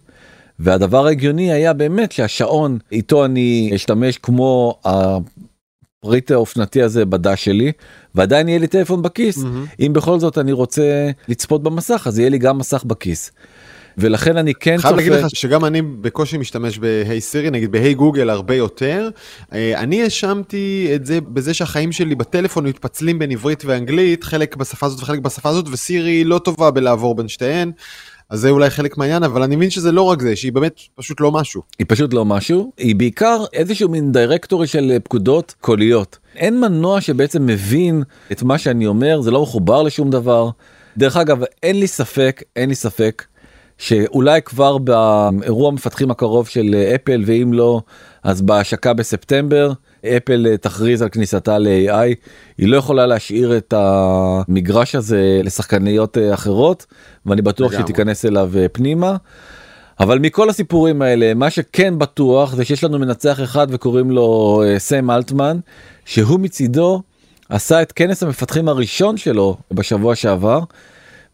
[0.58, 7.72] והדבר ההגיוני היה באמת שהשעון איתו אני אשתמש כמו הפריט האופנתי הזה בדש שלי
[8.14, 9.74] ועדיין יהיה לי טלפון בכיס Mm-hmm.
[9.80, 13.32] אם בכל זאת אני רוצה לצפות במסך אז יהיה לי גם מסך בכיס.
[13.98, 17.94] ולכן אני כן חייב להגיד צופה לך שגם אני בקושי משתמש בהיי סירי, נגיד בהיי
[17.94, 19.08] גוגל הרבה יותר.
[19.52, 24.86] אה, אני האשמתי את זה בזה שהחיים שלי בטלפון מתפצלים בין עברית ואנגלית, חלק בשפה
[24.86, 27.72] הזאת וחלק בשפה הזאת, וסירי לא טובה בלעבור בין שתיהן.
[28.30, 31.20] אז זה אולי חלק מהעניין, אבל אני מבין שזה לא רק זה, שהיא באמת פשוט
[31.20, 31.62] לא משהו.
[31.78, 37.46] היא פשוט לא משהו היא בעיקר איזשהו מין דירקטורי של פקודות קוליות אין מנוע שבעצם
[37.46, 38.02] מבין
[38.32, 40.50] את מה שאני אומר זה לא מחובר לשום דבר.
[40.96, 43.24] דרך אגב אין לי ספק אין לי ספק
[43.82, 47.80] שאולי כבר באירוע המפתחים הקרוב של אפל ואם לא
[48.22, 52.14] אז בהשקה בספטמבר אפל אה, תכריז על כניסתה ל-AI
[52.58, 56.86] היא לא יכולה להשאיר את המגרש הזה לשחקניות אה, אחרות
[57.26, 57.84] ואני בטוח שהיא.
[57.84, 59.16] תיכנס אליו אה, פנימה.
[60.00, 65.10] אבל מכל הסיפורים האלה מה שכן בטוח זה שיש לנו מנצח אחד וקוראים לו סם
[65.10, 65.58] אלטמן
[66.04, 67.02] שהוא מצידו
[67.48, 70.60] עשה את כנס המפתחים הראשון שלו בשבוע שעבר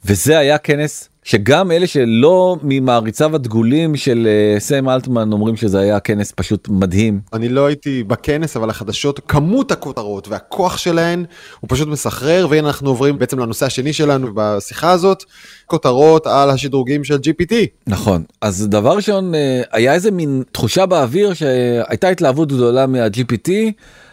[0.05, 6.01] וזה היה כנס שגם אלה שלא ממעריציו הדגולים של אה, סם אלטמן אומרים שזה היה
[6.01, 7.21] כנס פשוט מדהים.
[7.33, 11.25] אני לא הייתי בכנס, אבל החדשות, כמות הכותרות והכוח שלהן
[11.61, 15.25] הוא פשוט מסחרר, והנה אנחנו עוברים בעצם לנושא השני שלנו בשיחה הזאת,
[15.67, 17.55] כותרות על השדרוגים של GPT.
[17.87, 23.51] נכון, אז דבר ראשון, אה, היה איזה מין תחושה באוויר שהייתה התלהבות גדולה מה-GPT,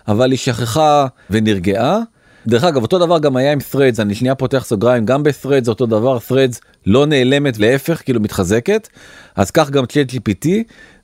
[0.08, 2.00] אבל היא שכחה ונרגעה.
[2.48, 5.86] דרך אגב אותו דבר גם היה עם threads אני שנייה פותח סוגריים גם ב-threads אותו
[5.86, 8.88] דבר threads לא נעלמת להפך כאילו מתחזקת
[9.36, 10.48] אז כך גם צ'אט gpt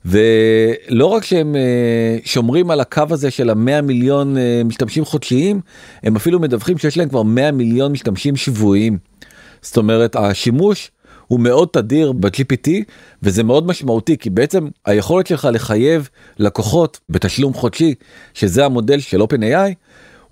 [0.04, 5.60] ולא רק שהם uh, שומרים על הקו הזה של המאה מיליון uh, משתמשים חודשיים
[6.02, 8.98] הם אפילו מדווחים שיש להם כבר 100 מיליון משתמשים שבועיים.
[9.62, 10.90] זאת אומרת השימוש
[11.26, 12.70] הוא מאוד תדיר ב-GPT
[13.22, 17.94] וזה מאוד משמעותי כי בעצם היכולת שלך לחייב לקוחות בתשלום חודשי
[18.34, 19.74] שזה המודל של OpenAI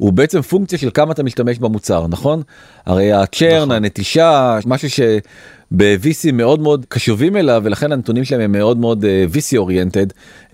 [0.01, 2.43] הוא בעצם פונקציה של כמה אתה משתמש במוצר נכון?
[2.87, 3.73] הרי הצ'רן נכון.
[3.73, 9.57] הנטישה משהו שב-VC מאוד מאוד קשובים אליו ולכן הנתונים שלהם הם מאוד מאוד uh, VC
[9.57, 10.07] אוריינטד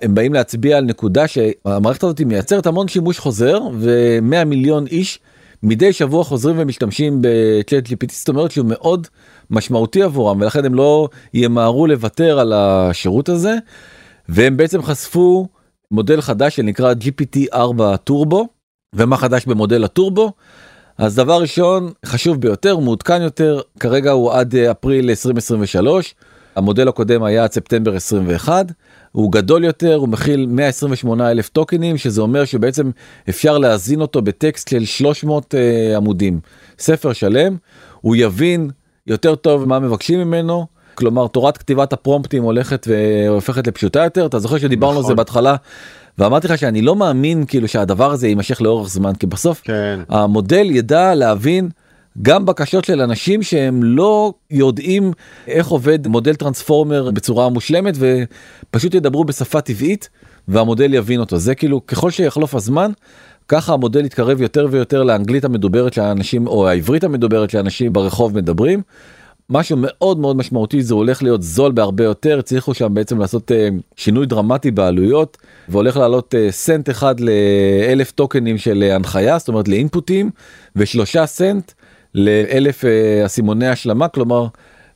[0.02, 5.18] הם באים להצביע על נקודה שהמערכת הזאת מייצרת המון שימוש חוזר ו100 מיליון איש
[5.62, 9.06] מדי שבוע חוזרים ומשתמשים בצ'אט GPT זאת אומרת שהוא מאוד
[9.50, 13.54] משמעותי עבורם ולכן הם לא ימהרו לוותר על השירות הזה.
[14.28, 15.48] והם בעצם חשפו
[15.90, 18.55] מודל חדש שנקרא GPT 4 טורבו
[18.96, 20.32] ומה חדש במודל הטורבו.
[20.98, 26.14] אז דבר ראשון חשוב ביותר מעודכן יותר כרגע הוא עד אה, אפריל 2023
[26.56, 28.72] המודל הקודם היה עד ספטמבר 21
[29.12, 32.90] הוא גדול יותר הוא מכיל 128 אלף טוקנים שזה אומר שבעצם
[33.28, 36.40] אפשר להזין אותו בטקסט של 300 uh, אה, עמודים
[36.78, 37.56] ספר שלם
[38.00, 38.70] הוא יבין
[39.06, 44.58] יותר טוב מה מבקשים ממנו כלומר תורת כתיבת הפרומפטים הולכת והופכת לפשוטה יותר אתה זוכר
[44.58, 44.96] שדיברנו נכון.
[44.96, 45.16] על זה נכון.
[45.16, 45.56] בהתחלה
[46.18, 50.00] ואמרתי לך שאני לא מאמין כאילו שהדבר הזה יימשך לאורך זמן כי בסוף כן.
[50.08, 51.68] המודל ידע להבין
[52.22, 55.12] גם בקשות של אנשים שהם לא יודעים
[55.48, 60.08] איך עובד מודל טרנספורמר בצורה מושלמת ופשוט ידברו בשפה טבעית
[60.48, 62.90] והמודל יבין אותו זה כאילו ככל שיחלוף הזמן
[63.48, 68.82] ככה המודל יתקרב יותר ויותר לאנגלית המדוברת שאנשים או העברית המדוברת שאנשים ברחוב מדברים
[69.50, 73.54] משהו מאוד מאוד משמעותי זה הולך להיות זול בהרבה יותר הצליחו שם בעצם לעשות uh,
[73.96, 75.36] שינוי דרמטי בעלויות
[75.68, 80.30] והולך לעלות uh, סנט אחד לאלף טוקנים של uh, הנחיה זאת אומרת לאינפוטים
[80.76, 81.72] ושלושה סנט
[82.14, 84.46] לאלף uh, אסימוני השלמה כלומר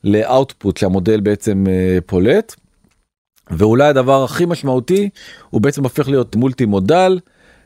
[0.05, 2.55] לאוטפוט שהמודל בעצם uh, פולט.
[3.51, 5.09] ואולי הדבר הכי משמעותי
[5.51, 7.19] הוא בעצם הופך להיות מולטי מודל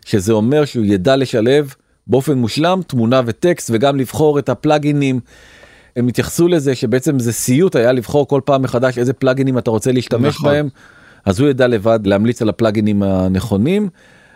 [0.06, 1.74] שזה אומר שהוא ידע לשלב
[2.06, 5.20] באופן מושלם תמונה וטקסט וגם לבחור את הפלאגינים
[5.96, 9.92] הם התייחסו לזה שבעצם זה סיוט היה לבחור כל פעם מחדש איזה פלאגינים אתה רוצה
[9.92, 10.50] להשתמש נכון.
[10.50, 10.68] בהם
[11.24, 13.88] אז הוא ידע לבד להמליץ על הפלאגינים הנכונים.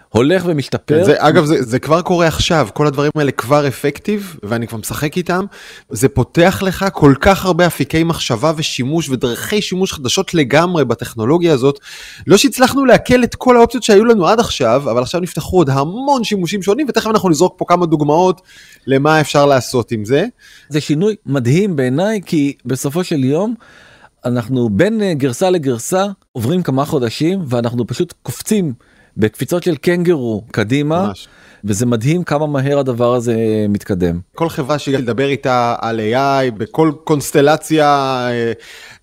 [0.08, 1.04] הולך ומשתפר.
[1.04, 5.16] זה, אגב זה, זה כבר קורה עכשיו כל הדברים האלה כבר אפקטיב ואני כבר משחק
[5.16, 5.44] איתם
[5.90, 11.78] זה פותח לך כל כך הרבה אפיקי מחשבה ושימוש ודרכי שימוש חדשות לגמרי בטכנולוגיה הזאת
[12.26, 16.24] לא שהצלחנו לעכל את כל האופציות שהיו לנו עד עכשיו אבל עכשיו נפתחו עוד המון
[16.24, 18.40] שימושים שונים ותכף אנחנו נזרוק פה כמה דוגמאות
[18.86, 20.24] למה אפשר לעשות עם זה.
[20.68, 23.54] זה שינוי מדהים בעיניי כי בסופו של יום.
[24.24, 28.72] אנחנו בין גרסה לגרסה עוברים כמה חודשים ואנחנו פשוט קופצים
[29.16, 31.06] בקפיצות של קנגרו קדימה.
[31.06, 31.28] ממש.
[31.64, 33.36] וזה מדהים כמה מהר הדבר הזה
[33.68, 34.20] מתקדם.
[34.34, 37.86] כל חברה שידבר איתה על AI בכל קונסטלציה,
[38.30, 38.52] אה,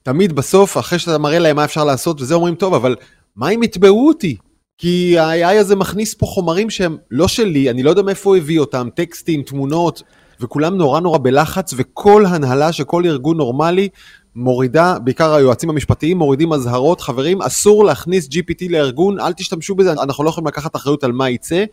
[0.03, 2.95] תמיד בסוף, אחרי שאתה מראה להם מה אפשר לעשות, וזה אומרים, טוב, אבל
[3.35, 4.37] מה אם יתבעו אותי?
[4.77, 8.59] כי ה-AI הזה מכניס פה חומרים שהם לא שלי, אני לא יודע מאיפה הוא הביא
[8.59, 10.03] אותם, טקסטים, תמונות,
[10.41, 13.89] וכולם נורא נורא בלחץ, וכל הנהלה של כל ארגון נורמלי
[14.35, 20.23] מורידה, בעיקר היועצים המשפטיים מורידים אזהרות, חברים, אסור להכניס GPT לארגון, אל תשתמשו בזה, אנחנו
[20.23, 21.63] לא יכולים לקחת אחריות על מה יצא.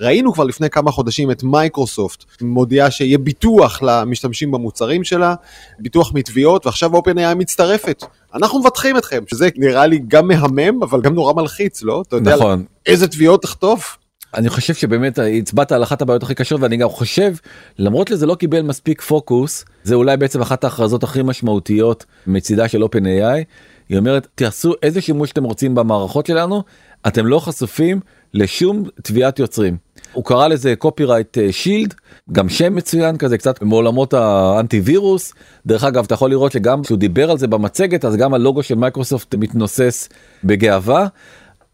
[0.00, 5.34] ראינו כבר לפני כמה חודשים את מייקרוסופט מודיעה שיהיה ביטוח למשתמשים במוצרים שלה,
[5.78, 8.04] ביטוח מתביעות, ועכשיו OpenAI מצטרפת.
[8.34, 12.02] אנחנו מבטחים אתכם, שזה נראה לי גם מהמם, אבל גם נורא מלחיץ, לא?
[12.08, 12.64] אתה יודע נכון.
[12.86, 13.98] איזה תביעות תחטוף?
[14.34, 17.34] אני חושב שבאמת הצבעת על אחת הבעיות הכי קשות ואני גם חושב
[17.78, 22.82] למרות לזה לא קיבל מספיק פוקוס זה אולי בעצם אחת ההכרזות הכי משמעותיות מצידה של
[22.82, 23.44] OpenAI.
[23.88, 26.62] היא אומרת תעשו איזה שימוש שאתם רוצים במערכות שלנו
[27.06, 28.00] אתם לא חשופים
[28.34, 29.76] לשום תביעת יוצרים.
[30.12, 31.94] הוא קרא לזה קופירייט שילד
[32.32, 35.34] גם שם מצוין כזה קצת מעולמות האנטי וירוס
[35.66, 38.74] דרך אגב אתה יכול לראות שגם כשהוא דיבר על זה במצגת אז גם הלוגו של
[38.74, 40.08] מייקרוסופט מתנוסס
[40.44, 41.06] בגאווה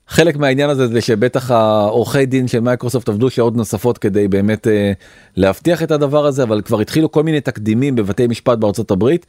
[0.09, 4.93] חלק מהעניין הזה זה שבטח העורכי דין של מייקרוסופט עבדו שעות נוספות כדי באמת אה,
[5.37, 9.27] להבטיח את הדבר הזה אבל כבר התחילו כל מיני תקדימים בבתי משפט בארצות הברית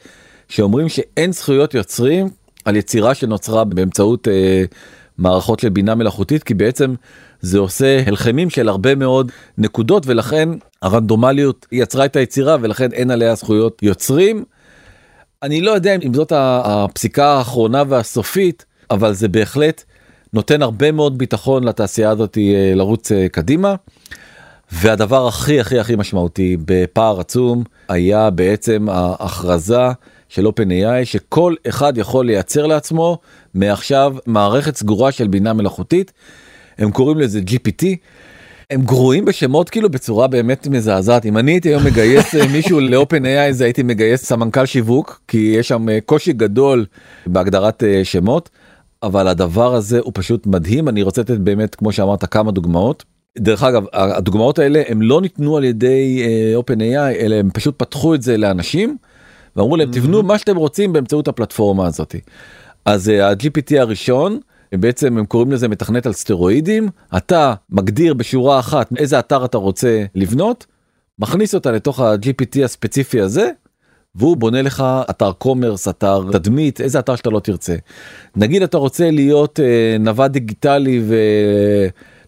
[0.49, 2.29] שאומרים שאין זכויות יוצרים
[2.65, 4.63] על יצירה שנוצרה באמצעות אה,
[5.17, 6.93] מערכות של בינה מלאכותית כי בעצם
[7.41, 10.49] זה עושה הלחמים של הרבה מאוד נקודות ולכן
[10.81, 14.43] הרנדומליות יצרה את היצירה ולכן אין עליה זכויות יוצרים.
[15.43, 19.83] אני לא יודע אם זאת הפסיקה האחרונה והסופית, אבל זה בהחלט
[20.33, 23.75] נותן הרבה מאוד ביטחון לתעשייה הזאת אה, לרוץ אה, קדימה.
[24.71, 29.87] והדבר הכי הכי הכי משמעותי בפער עצום היה בעצם ההכרזה
[30.29, 33.17] של OpenAI שכל אחד יכול לייצר לעצמו
[33.53, 36.11] מעכשיו מערכת סגורה של בינה מלאכותית.
[36.77, 37.85] הם קוראים לזה GPT.
[38.69, 43.25] הם גרועים בשמות כאילו בצורה באמת מזעזעת אם אני הייתי היום מגייס אה, מישהו לאופן
[43.25, 46.85] AI זה הייתי מגייס סמנכ"ל שיווק כי יש שם קושי גדול
[47.25, 48.49] בהגדרת שמות
[49.03, 53.03] אבל הדבר הזה הוא פשוט מדהים אני רוצה לתת באמת כמו שאמרת כמה דוגמאות.
[53.37, 56.23] דרך אגב הדוגמאות האלה הם לא ניתנו על ידי
[56.57, 58.97] uh, AI אלא הם פשוט פתחו את זה לאנשים
[59.55, 62.15] ואמרו להם תבנו מה שאתם רוצים באמצעות הפלטפורמה הזאת.
[62.85, 64.39] אז אה, ה-GPT הראשון
[64.75, 70.05] בעצם הם קוראים לזה מתכנת על סטרואידים אתה מגדיר בשורה אחת איזה אתר אתה רוצה
[70.15, 70.65] לבנות
[71.19, 73.51] מכניס אותה לתוך ה-GPT הספציפי הזה
[74.17, 77.75] והוא בונה לך אתר commerce אתר תדמית איזה אתר שאתה לא תרצה.
[78.35, 81.01] נגיד אתה רוצה להיות אה, נווד דיגיטלי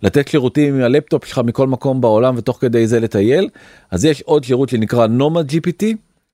[0.01, 3.49] ולתת שירותים עם הלפטופ שלך מכל מקום בעולם ותוך כדי זה לטייל
[3.91, 5.83] אז יש עוד שירות שנקרא נומד gpt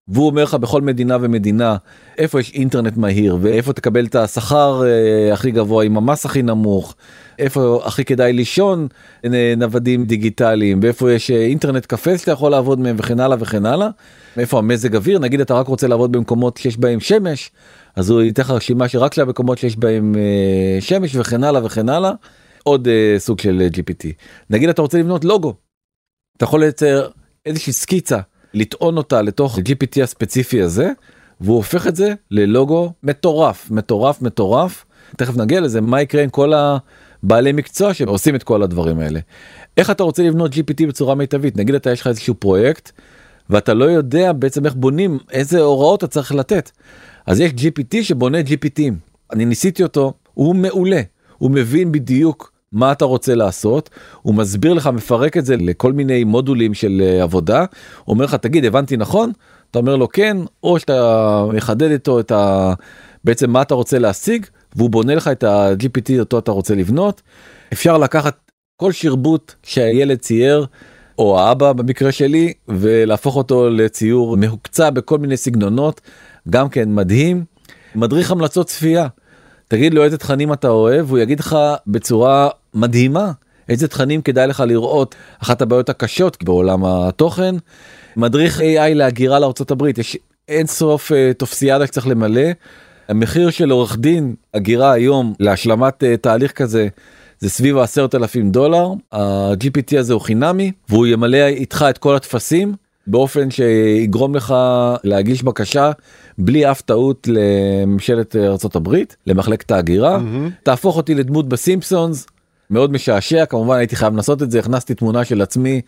[0.08, 1.76] והוא אומר לך בכל מדינה ומדינה
[2.18, 6.96] איפה יש אינטרנט מהיר ואיפה תקבל את השכר אה, הכי גבוה עם המס הכי נמוך
[7.40, 8.88] איפה הכי כדאי לישון
[9.26, 13.66] אה, נוודים דיגיטליים ואיפה יש אה, אינטרנט קפה שאתה יכול לעבוד מהם וכן הלאה וכן
[13.66, 13.90] הלאה.
[14.38, 17.52] איפה המזג אוויר נגיד אתה רק רוצה לעבוד במקומות שיש בהם שמש
[17.96, 20.16] אז הוא ייתן לך רשימה שרק למקומות שיש בהם
[20.80, 22.12] שמש וכן הלאה וכן הלאה
[22.64, 22.88] עוד
[23.18, 24.08] סוג של gpt
[24.50, 25.54] נגיד אתה רוצה לבנות לוגו.
[26.38, 27.08] אתה יכול לייצר
[27.46, 28.20] איזושהי סקיצה
[28.56, 30.92] לטעון אותה לתוך gpt הספציפי הזה
[31.42, 34.86] והוא הופך את זה ללוגו מטורף מטורף מטורף
[35.18, 39.20] תכף נגיע לזה מה יקרה עם כל הבעלי מקצוע שעושים את כל הדברים האלה.
[39.78, 42.92] איך אתה רוצה לבנות gpt בצורה מיטבית נגיד אתה יש לך איזשהו פרויקט
[43.50, 46.72] ואתה לא יודע בעצם איך בונים איזה הוראות אתה צריך לתת.
[47.26, 48.94] אז יש gpt שבונה gptים
[49.34, 51.02] אני ניסיתי אותו הוא מעולה
[51.38, 53.90] הוא מבין בדיוק מה אתה רוצה לעשות,
[54.22, 58.36] הוא מסביר לך, מפרק את זה לכל מיני מודולים של אה, עבודה, הוא אומר לך,
[58.36, 59.32] תגיד, הבנתי נכון?
[59.72, 62.74] אתה אומר לו כן, או שאתה מחדד איתו את ה...
[63.24, 67.22] בעצם מה אתה רוצה להשיג, והוא בונה לך את ה-GPT אותו אתה רוצה לבנות.
[67.74, 68.38] אפשר לקחת
[68.78, 70.66] כל שרבוט שהילד צייר,
[71.18, 76.02] או האבא במקרה שלי, ולהפוך אותו לציור מהוקצע בכל מיני סגנונות,
[76.50, 77.46] גם כן מדהים.
[77.96, 79.08] מדריך המלצות צפייה.
[79.68, 81.58] תגיד לו איזה תכנים אתה אוהב, הוא יגיד לך
[81.88, 83.32] בצורה מדהימה
[83.70, 85.16] איזה תכנים כדאי לך לראות.
[85.44, 87.56] אחת הבעיות הקשות בעולם התוכן,
[88.18, 92.42] מדריך AI להגירה לארצות הברית, יש אין סוף uh, טופסיאדה שצריך למלא.
[93.08, 96.88] המחיר של עורך דין הגירה היום להשלמת uh, תהליך כזה
[97.40, 98.88] זה סביב העשרת אלפים דולר.
[99.12, 102.74] ה-GPT הזה הוא חינמי והוא ימלא איתך את כל הטפסים
[103.08, 104.56] באופן שיגרום לך
[105.04, 105.92] להגיש בקשה
[106.38, 108.96] בלי אף טעות לממשלת ארה"ב
[109.28, 110.64] למחלקת ההגירה mm-hmm.
[110.64, 112.28] תהפוך אותי לדמות בסימפסונס
[112.70, 115.82] מאוד משעשע כמובן הייתי חייב לנסות את זה הכנסתי תמונה של עצמי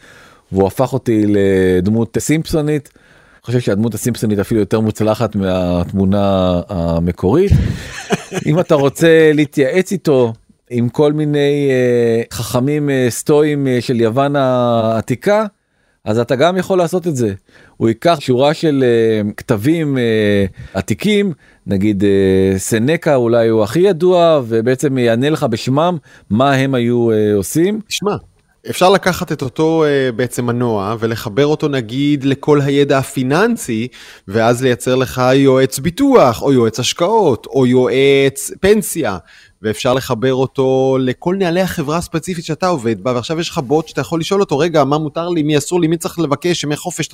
[0.51, 2.89] והוא הפך אותי לדמות סימפסונית.
[2.95, 7.51] אני חושב שהדמות הסימפסונית אפילו יותר מוצלחת מהתמונה המקורית.
[8.45, 10.33] אם אתה רוצה להתייעץ איתו
[10.69, 15.45] עם כל מיני uh, חכמים uh, סטואים uh, של יוון העתיקה
[16.07, 17.33] אז אתה גם יכול לעשות את זה.
[17.77, 19.99] הוא ייקח שורה של uh, כתבים uh,
[20.73, 21.33] עתיקים,
[21.67, 25.97] נגיד uh, סנקה אולי הוא הכי ידוע, ובעצם יענה לך בשמם
[26.29, 27.79] מה הם היו uh, עושים.
[27.87, 28.15] תשמע,
[28.69, 33.87] אפשר לקחת את אותו uh, בעצם מנוע ולחבר אותו נגיד לכל הידע הפיננסי,
[34.27, 39.17] ואז לייצר לך יועץ ביטוח, או יועץ השקעות, או יועץ פנסיה.
[39.61, 44.01] ואפשר לחבר אותו לכל נהלי החברה הספציפית שאתה עובד בה, ועכשיו יש לך בוט שאתה
[44.01, 47.09] יכול לשאול אותו, רגע, מה מותר לי, מי אסור לי, מי צריך לבקש, ימי חופש.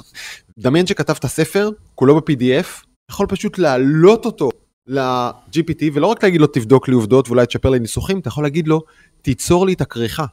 [0.59, 4.49] דמיין שכתבת ספר, כולו ב-PDF, יכול פשוט להעלות אותו
[4.87, 8.67] ל-GPT, ולא רק להגיד לו תבדוק לי עובדות ואולי תשפר לי ניסוחים, אתה יכול להגיד
[8.67, 8.81] לו,
[9.21, 10.25] תיצור לי את הכריכה.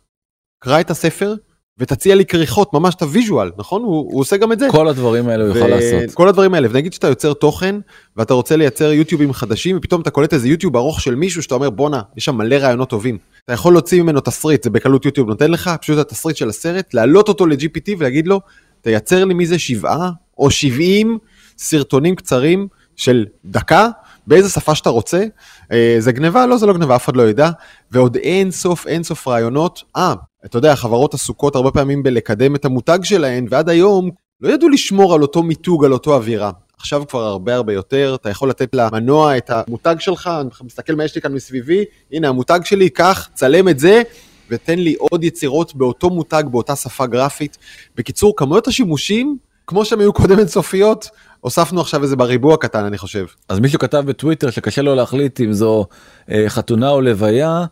[0.64, 1.34] קרא את הספר,
[1.80, 3.82] ותציע לי כריכות, ממש את ה visual, נכון?
[3.82, 4.68] הוא, הוא עושה גם את זה.
[4.70, 5.56] כל הדברים האלה הוא ו...
[5.56, 6.14] יכול לעשות.
[6.14, 7.76] כל הדברים האלה, ונגיד שאתה יוצר תוכן,
[8.16, 11.70] ואתה רוצה לייצר יוטיובים חדשים, ופתאום אתה קולט איזה יוטיוב ארוך של מישהו שאתה אומר,
[11.70, 13.18] בואנה, יש שם מלא רעיונות טובים.
[13.44, 17.28] אתה יכול להוציא ממנו תסריט, זה בקלות יוטיוב נותן לך, פשוט התסריט של הסרט, להעלות
[17.28, 18.40] אותו ל-GPT ולהגיד לו,
[18.82, 21.18] תייצר לי מזה שבעה או שבעים
[21.58, 23.88] סרטונים קצרים של דקה,
[24.30, 25.24] באיזה שפה שאתה רוצה.
[25.72, 26.46] אה, זה גניבה?
[26.46, 27.50] לא, זה לא גניבה, אף אחד לא ידע.
[27.90, 29.82] ועוד אין סוף, אין סוף רעיונות.
[29.96, 30.14] אה,
[30.44, 35.14] אתה יודע, חברות עסוקות הרבה פעמים בלקדם את המותג שלהן, ועד היום לא ידעו לשמור
[35.14, 36.50] על אותו מיתוג, על אותו אווירה.
[36.78, 41.04] עכשיו כבר הרבה הרבה יותר, אתה יכול לתת למנוע את המותג שלך, אני מסתכל מה
[41.04, 44.02] יש לי כאן מסביבי, הנה המותג שלי, קח, צלם את זה,
[44.50, 47.58] ותן לי עוד יצירות באותו מותג, באותה שפה גרפית.
[47.96, 49.36] בקיצור, כמויות השימושים
[49.70, 51.08] כמו שהם היו קודם אינסופיות,
[51.40, 53.26] הוספנו עכשיו איזה בריבוע קטן, אני חושב.
[53.48, 55.86] אז מישהו כתב בטוויטר שקשה לו להחליט אם זו
[56.30, 57.64] אה, חתונה או לוויה.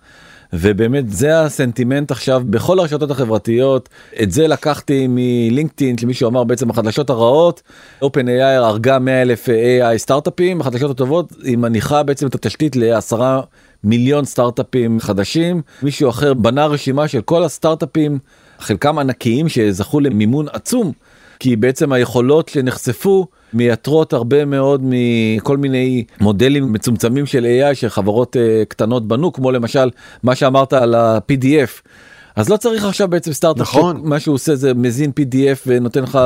[0.53, 3.89] ובאמת זה הסנטימנט עכשיו בכל הרשתות החברתיות
[4.23, 7.63] את זה לקחתי מלינקדאין שמישהו אמר בעצם החדשות הרעות
[8.05, 13.41] OpenAI הרגה 100 אלף AI סטארט-אפים החדשות הטובות היא מניחה בעצם את התשתית לעשרה
[13.85, 18.19] מיליון סטארט-אפים חדשים מישהו אחר בנה רשימה של כל הסטארט-אפים
[18.59, 20.93] חלקם ענקיים שזכו למימון עצום
[21.41, 28.65] כי בעצם היכולות שנחשפו מייתרות הרבה מאוד מכל מיני מודלים מצומצמים של AI שחברות uh,
[28.69, 29.91] קטנות בנו כמו למשל
[30.23, 31.89] מה שאמרת על ה-PDF.
[32.37, 34.01] אז לא צריך עכשיו בעצם סטארט-אפ נכון.
[34.05, 36.19] מה שהוא עושה זה מזין pdf ונותן לך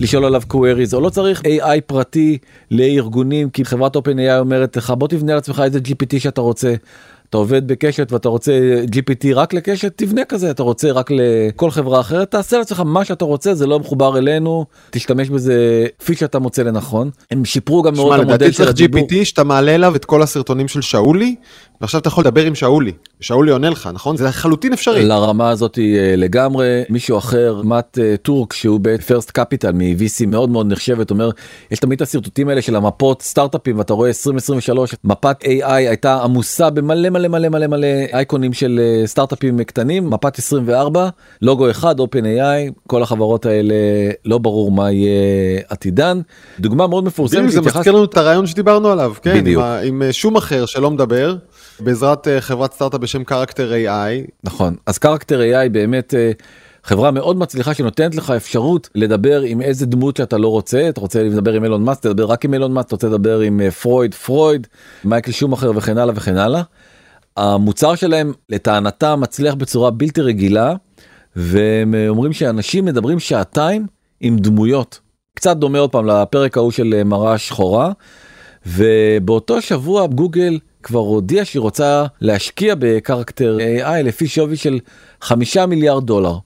[0.00, 2.38] לשאול עליו queries או לא צריך ai פרטי
[2.70, 6.74] לארגונים כי חברת OpenAI אומרת לך בוא תבנה לעצמך איזה gpt שאתה רוצה.
[7.30, 8.52] אתה עובד בקשת ואתה רוצה
[8.92, 13.24] gpt רק לקשת תבנה כזה אתה רוצה רק לכל חברה אחרת תעשה לעצמך מה שאתה
[13.24, 18.20] רוצה זה לא מחובר אלינו תשתמש בזה כפי שאתה מוצא לנכון הם שיפרו גם מאוד
[18.20, 19.06] המודל של הדיבור.
[19.08, 21.34] GPT שאתה מעלה אליו את כל הסרטונים של שאולי,
[21.80, 22.92] ועכשיו אתה יכול לדבר עם שאולי.
[23.20, 24.16] שאולי עונה לך, נכון?
[24.16, 25.04] זה לחלוטין אפשרי.
[25.04, 30.72] לרמה הזאת אה, לגמרי מישהו אחר מאט אה, טורק שהוא בפרסט קפיטל מ-VC מאוד מאוד
[30.72, 31.30] נחשבת אומר
[31.70, 36.70] יש תמיד את השרטוטים האלה של המפות סטארט-אפים ואתה רואה 2023 מפת AI הייתה עמוסה
[36.70, 41.08] במלא מלא מלא מלא מלא אייקונים של אה, סטארט-אפים קטנים מפת 24
[41.42, 43.74] לוגו אחד OpenAI כל החברות האלה
[44.24, 46.20] לא ברור מה יהיה עתידן
[46.60, 49.62] דוגמה מאוד מפורסמת זה מזכיר לנו את הרעיון שדיברנו עליו, כן, בדיוק.
[49.62, 51.36] עם, עם אה, שום אחר שלא מדבר,
[51.80, 56.14] בעזרת אה, חברת סטארט-אפ בשם קרקטר AI, נכון אז קרקטר AI באמת
[56.84, 61.22] חברה מאוד מצליחה שנותנת לך אפשרות לדבר עם איזה דמות שאתה לא רוצה אתה רוצה
[61.22, 64.66] לדבר עם אילון מאסק תדבר רק עם אילון מאסק אתה רוצה לדבר עם פרויד פרויד
[65.04, 66.62] מייקל שומאחר וכן הלאה וכן הלאה.
[67.38, 70.74] המוצר שלהם לטענתם מצליח בצורה בלתי רגילה
[71.36, 73.86] והם אה, אומרים שאנשים מדברים שעתיים
[74.20, 75.00] עם דמויות
[75.34, 77.92] קצת דומה עוד פעם לפרק ההוא של אה, מראה שחורה
[78.66, 84.78] ובאותו שבוע גוגל כבר הודיעה שהיא רוצה להשקיע בקרקטר AI לפי שווי של
[85.20, 86.38] חמישה מיליארד דולר.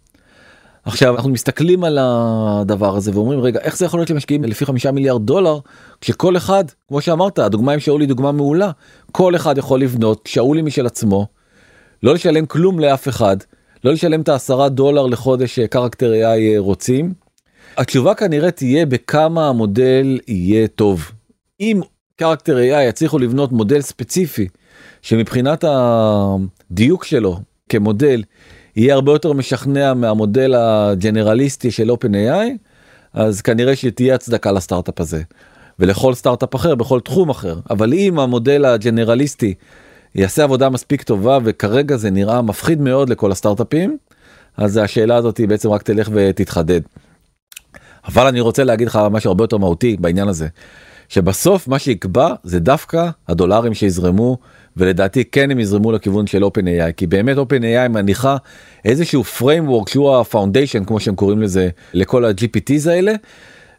[0.84, 4.92] עכשיו אנחנו מסתכלים על הדבר הזה ואומרים רגע איך זה יכול להיות שמשקיעים לפי חמישה
[4.92, 5.58] מיליארד דולר
[6.00, 8.70] כשכל אחד כמו שאמרת הדוגמה עם שאולי דוגמה מעולה
[9.12, 11.26] כל אחד יכול לבנות שאולי משל עצמו
[12.02, 13.36] לא לשלם כלום לאף אחד
[13.84, 17.14] לא לשלם את העשרה דולר לחודש שקרקטר AI רוצים.
[17.76, 21.10] התשובה כנראה תהיה בכמה המודל יהיה טוב.
[21.60, 21.80] אם
[22.16, 24.48] קרקטר AI יצליחו לבנות מודל ספציפי
[25.02, 28.22] שמבחינת הדיוק שלו כמודל
[28.76, 32.48] יהיה הרבה יותר משכנע מהמודל הג'נרליסטי של OpenAI
[33.14, 35.22] אז כנראה שתהיה הצדקה לסטארט-אפ הזה
[35.78, 39.54] ולכל סטארט-אפ אחר בכל תחום אחר אבל אם המודל הג'נרליסטי
[40.14, 43.96] יעשה עבודה מספיק טובה וכרגע זה נראה מפחיד מאוד לכל הסטארט-אפים
[44.56, 46.80] אז השאלה הזאת היא בעצם רק תלך ותתחדד.
[48.08, 50.48] אבל אני רוצה להגיד לך משהו הרבה יותר מהותי בעניין הזה
[51.08, 54.38] שבסוף מה שיקבע זה דווקא הדולרים שיזרמו
[54.76, 58.36] ולדעתי כן הם יזרמו לכיוון של OpenAI כי באמת OpenAI מניחה
[58.84, 63.12] איזשהו framework שהוא הפאונדיישן כמו שהם קוראים לזה לכל ה-GPTs האלה.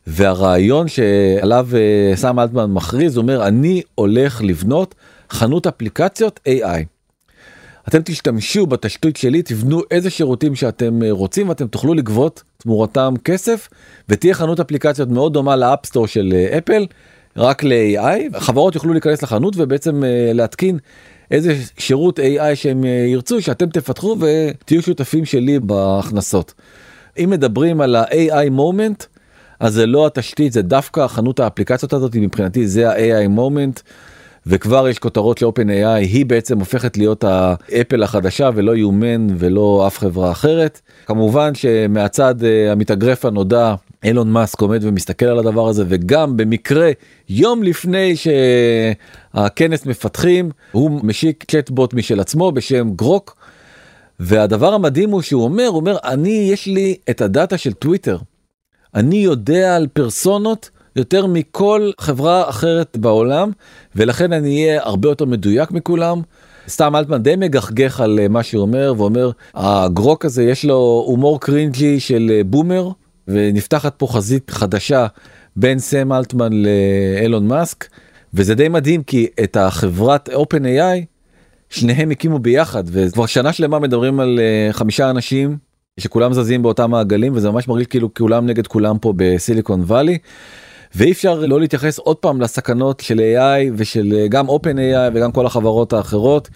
[0.08, 4.96] והרעיון שעליו אה, סם אלטמן מכריז אומר אני הולך לבנות
[5.30, 6.84] חנות אפליקציות AI.
[7.88, 13.70] אתם תשתמשו בתשתית שלי תבנו איזה שירותים שאתם אה, רוצים ואתם תוכלו לגבות תמורתם כסף
[14.10, 16.86] ותהיה חנות אפליקציות מאוד דומה לאפסטור של אה, אפל
[17.38, 20.78] רק ל-AI חברות יוכלו להיכנס לחנות ובעצם אה, להתקין
[21.32, 26.54] איזה שירות AI שהם אה, ירצו שאתם תפתחו ותהיו שותפים שלי בהכנסות.
[27.18, 29.06] אם מדברים על ה-AI moment
[29.60, 33.82] אז זה לא התשתית זה דווקא החנות האפליקציות הזאת מבחינתי זה ה-AI moment.
[34.48, 39.98] וכבר יש כותרות לאופן AI היא בעצם הופכת להיות האפל החדשה ולא יומן ולא אף
[39.98, 40.82] חברה אחרת.
[41.06, 46.92] כמובן שמהצד אה, המתאגרף הנודע אילון מאסק עומד ומסתכל על הדבר הזה וגם במקרה
[47.30, 53.36] יום לפני שהכנס מפתחים הוא משיק צ'טבוט משל עצמו בשם גרוק.
[54.20, 58.18] והדבר המדהים הוא שהוא אומר הוא אומר אני יש לי את הדאטה של טוויטר.
[58.96, 63.52] אני יודע על פרסונות יותר מכל חברה אחרת בעולם
[63.96, 66.22] ולכן אני אהיה הרבה יותר מדויק מכולם.
[66.68, 71.40] סם אלטמן די מגחגך על אה, מה שהוא אומר ואומר הגרוק הזה יש לו הומור
[71.40, 72.90] cringy של אה, boomer
[73.28, 75.08] ונפתחת פה חזית חדשה
[75.56, 77.88] בין סם אלטמן לאילון מאסק
[78.34, 81.06] וזה די מדהים כי את החברת OpenAI
[81.70, 85.58] שניהם הקימו ביחד וכבר שנה שלמה מדברים על uh, חמישה אנשים
[86.00, 90.18] שכולם זזים באותם מעגלים וזה ממש מרגיש כאילו כולם נגד כולם פה בסיליקון וואלי.
[90.96, 95.32] ואי אפשר לא להתייחס עוד פעם לסכנות של AI ושל uh, גם Open AI וגם
[95.32, 96.50] כל החברות האחרות.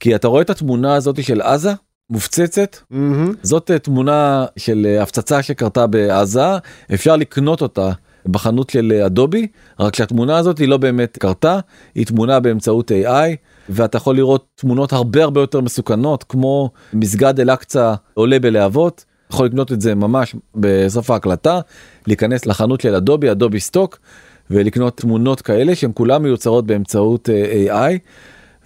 [0.00, 1.72] כי אתה רואה את התמונה הזאת של עזה
[2.10, 2.76] מופצצת.
[2.90, 3.32] מהמם.
[3.42, 6.56] זאת אה, תמונה של אה, הפצצה שקרתה בעזה,
[6.94, 7.90] אפשר לקנות אותה
[8.26, 9.46] בחנות של אה, אדובי,
[9.80, 11.60] רק שהתמונה הזאת היא לא באמת קרתה,
[11.94, 13.36] היא תמונה באמצעות AI,
[13.68, 19.72] ואתה יכול לראות תמונות הרבה הרבה יותר מסוכנות, כמו מסגד אל-אקצא עולה בלהבות, יכול לקנות
[19.72, 21.60] את זה ממש בסוף ההקלטה,
[22.06, 23.98] להיכנס לחנות של אדובי, אדובי סטוק,
[24.50, 27.28] ולקנות תמונות כאלה שהן כולן מיוצרות באמצעות
[27.68, 27.98] AI,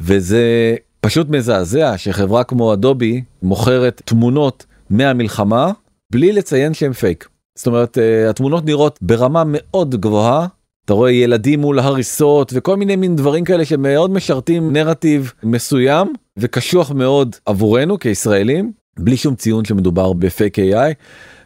[0.00, 5.72] וזה פשוט מזעזע שחברה כמו אדובי מוכרת תמונות מהמלחמה
[6.12, 7.28] בלי לציין שהם פייק.
[7.58, 10.46] זאת אומרת אה, התמונות נראות ברמה מאוד גבוהה.
[10.84, 16.90] אתה רואה ילדים מול הריסות וכל מיני מין דברים כאלה שמאוד משרתים נרטיב מסוים וקשוח
[16.90, 20.94] מאוד עבורנו כישראלים בלי שום ציון שמדובר בפייק AI.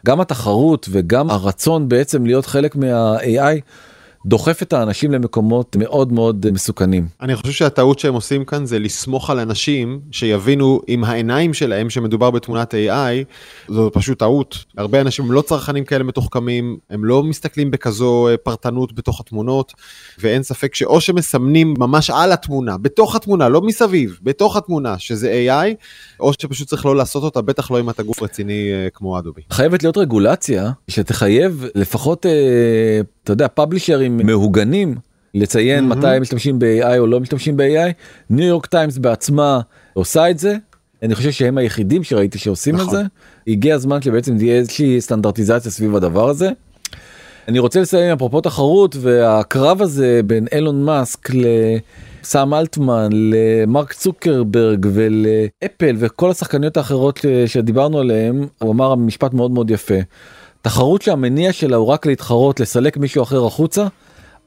[0.05, 3.61] גם התחרות וגם הרצון בעצם להיות חלק מה-AI
[4.25, 7.07] דוחף את האנשים למקומות מאוד מאוד מסוכנים.
[7.21, 12.31] אני חושב שהטעות שהם עושים כאן זה לסמוך על אנשים שיבינו עם העיניים שלהם שמדובר
[12.31, 13.33] בתמונת AI,
[13.67, 14.65] זו פשוט טעות.
[14.77, 19.73] הרבה אנשים הם לא צרכנים כאלה מתוחכמים, הם לא מסתכלים בכזו אה, פרטנות בתוך התמונות,
[20.19, 25.73] ואין ספק שאו שמסמנים ממש על התמונה, בתוך התמונה, לא מסביב, בתוך התמונה, שזה AI,
[26.19, 29.41] או שפשוט צריך לא לעשות אותה, בטח לא אם אתה גוף רציני אה, כמו אדובי.
[29.51, 34.95] חייבת להיות רגולציה שתחייב לפחות אה, אתה יודע פאבלישרים מהוגנים
[35.33, 35.99] לציין מהמם.
[35.99, 37.91] מתי הם משתמשים ב-AI או לא משתמשים ב-AI.
[38.29, 39.59] ניו יורק טיימס בעצמה
[39.93, 40.55] עושה את זה.
[41.03, 42.95] אני חושב שהם היחידים שראיתי שעושים את נכון.
[42.95, 43.01] זה.
[43.47, 46.49] הגיע הזמן שבעצם תהיה איזושהי סטנדרטיזציה סביב הדבר הזה.
[47.47, 55.95] אני רוצה לסיים אפרופו תחרות והקרב הזה בין אילון מאסק לסאם אלטמן למרק צוקרברג ולאפל
[55.99, 59.99] וכל השחקניות האחרות אה, שדיברנו עליהם הוא אמר משפט מאוד מאוד יפה.
[60.61, 63.87] תחרות שהמניע שלה הוא רק להתחרות לסלק מישהו אחר החוצה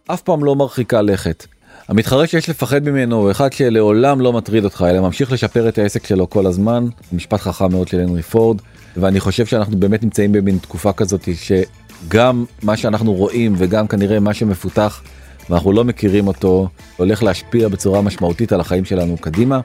[0.06, 1.46] אף פעם לא מרחיקה לכת.
[1.88, 6.06] המתחרה שיש לפחד ממנו הוא אחד שלעולם לא מטריד אותך אלא ממשיך לשפר את העסק
[6.06, 8.60] שלו כל הזמן משפט חכם מאוד של הנרי פורד
[8.96, 14.34] ואני חושב שאנחנו באמת נמצאים במין תקופה כזאת שגם מה שאנחנו רואים וגם כנראה מה
[14.34, 15.02] שמפותח
[15.50, 19.60] ואנחנו לא מכירים אותו הולך להשפיע בצורה משמעותית על החיים שלנו קדימה.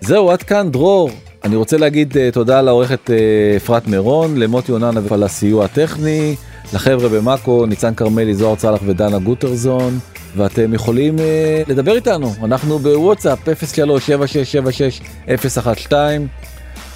[0.00, 1.10] זהו עד כאן דרור
[1.44, 3.12] אני רוצה להגיד uh, תודה לעורכת uh,
[3.56, 6.36] אפרת מירון למוטי אוננה על הסיוע הטכני
[6.74, 9.98] לחבר'ה במאקו ניצן כרמלי זוהר צלח ודנה גוטרזון
[10.36, 11.20] ואתם יכולים uh,
[11.68, 15.00] לדבר איתנו אנחנו בוואטסאפ 037676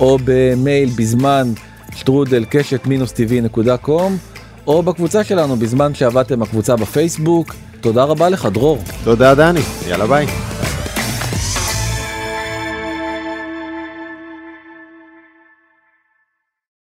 [0.01, 1.53] או במייל בזמן
[1.97, 4.16] שטרודל קשת מינוס טבעי נקודה קום
[4.66, 8.78] או בקבוצה שלנו בזמן שעבדתם הקבוצה בפייסבוק תודה רבה לך דרור.
[9.05, 10.26] תודה דני, יאללה ביי.